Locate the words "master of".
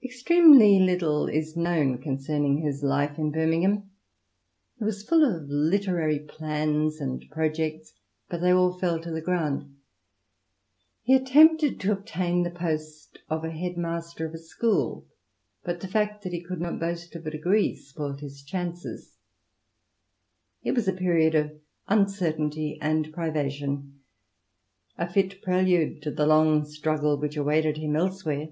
13.76-14.32